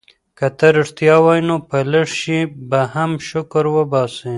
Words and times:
که 0.37 0.47
ته 0.57 0.67
ریښتیا 0.75 1.15
وایې 1.23 1.41
نو 1.47 1.55
په 1.69 1.77
لږ 1.91 2.07
شي 2.19 2.39
به 2.69 2.81
هم 2.93 3.11
شکر 3.29 3.63
وباسې. 3.75 4.29